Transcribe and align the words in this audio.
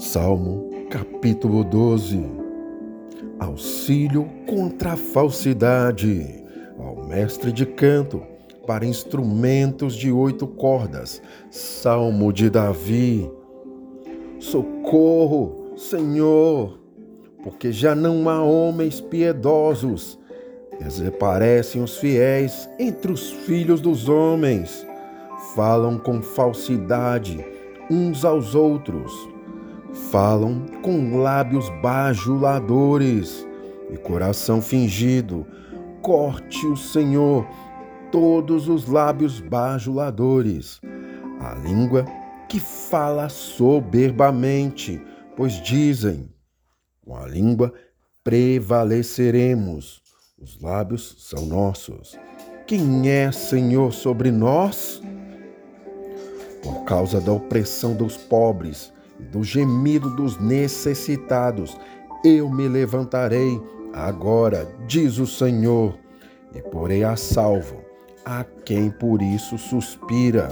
Salmo 0.00 0.70
capítulo 0.88 1.62
12 1.62 2.24
Auxílio 3.38 4.28
contra 4.46 4.94
a 4.94 4.96
falsidade, 4.96 6.42
ao 6.78 7.06
mestre 7.06 7.52
de 7.52 7.66
canto, 7.66 8.22
para 8.66 8.86
instrumentos 8.86 9.94
de 9.94 10.10
oito 10.10 10.46
cordas, 10.46 11.22
Salmo 11.50 12.32
de 12.32 12.48
Davi. 12.48 13.30
Socorro, 14.38 15.74
Senhor, 15.76 16.80
porque 17.44 17.70
já 17.70 17.94
não 17.94 18.26
há 18.28 18.42
homens 18.42 19.02
piedosos, 19.02 20.18
desaparecem 20.80 21.82
os 21.82 21.98
fiéis 21.98 22.68
entre 22.78 23.12
os 23.12 23.30
filhos 23.30 23.82
dos 23.82 24.08
homens, 24.08 24.86
falam 25.54 25.98
com 25.98 26.22
falsidade 26.22 27.59
uns 27.90 28.24
aos 28.24 28.54
outros 28.54 29.12
falam 30.10 30.64
com 30.82 31.18
lábios 31.18 31.68
bajuladores 31.82 33.46
e 33.92 33.96
coração 33.96 34.62
fingido. 34.62 35.46
Corte 36.00 36.66
o 36.66 36.76
Senhor 36.76 37.46
todos 38.10 38.68
os 38.68 38.86
lábios 38.86 39.40
bajuladores, 39.40 40.80
a 41.40 41.54
língua 41.54 42.04
que 42.48 42.58
fala 42.58 43.28
soberbamente, 43.28 45.00
pois 45.36 45.60
dizem: 45.62 46.28
com 47.04 47.16
a 47.16 47.26
língua 47.26 47.72
prevaleceremos. 48.22 50.00
Os 50.38 50.60
lábios 50.60 51.16
são 51.18 51.44
nossos. 51.44 52.18
Quem 52.66 53.10
é 53.10 53.30
Senhor 53.30 53.92
sobre 53.92 54.30
nós? 54.30 55.02
Causa 56.90 57.20
da 57.20 57.30
opressão 57.30 57.94
dos 57.94 58.16
pobres, 58.16 58.92
do 59.30 59.44
gemido 59.44 60.10
dos 60.10 60.40
necessitados. 60.40 61.78
Eu 62.24 62.50
me 62.50 62.66
levantarei 62.66 63.62
agora, 63.92 64.66
diz 64.88 65.18
o 65.18 65.24
Senhor, 65.24 65.96
e 66.52 66.60
porei 66.60 67.04
a 67.04 67.14
salvo 67.14 67.76
a 68.24 68.44
quem 68.64 68.90
por 68.90 69.22
isso 69.22 69.56
suspira. 69.56 70.50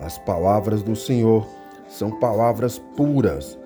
As 0.00 0.16
palavras 0.18 0.84
do 0.84 0.94
Senhor 0.94 1.44
são 1.88 2.12
palavras 2.20 2.78
puras, 2.96 3.58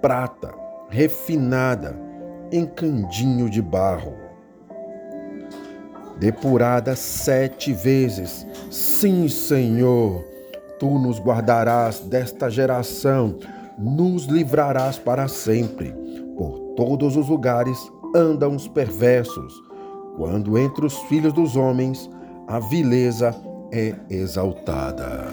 prata, 0.00 0.54
refinada, 0.88 1.98
em 2.52 2.66
candinho 2.66 3.50
de 3.50 3.60
barro. 3.60 4.14
Depurada 6.20 6.94
sete 6.94 7.72
vezes, 7.72 8.46
sim, 8.70 9.28
Senhor, 9.28 10.37
tu 10.78 10.98
nos 10.98 11.18
guardarás 11.18 12.00
desta 12.00 12.50
geração 12.50 13.36
nos 13.78 14.24
livrarás 14.24 14.98
para 14.98 15.28
sempre. 15.28 15.92
Por 16.36 16.74
todos 16.76 17.16
os 17.16 17.28
lugares 17.28 17.78
andam 18.14 18.56
os 18.56 18.66
perversos, 18.66 19.54
quando 20.16 20.58
entre 20.58 20.84
os 20.84 20.98
filhos 21.02 21.32
dos 21.32 21.56
homens 21.56 22.10
a 22.48 22.58
vileza 22.58 23.34
é 23.72 23.94
exaltada. 24.10 25.27